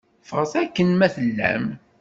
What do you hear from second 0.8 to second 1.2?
ma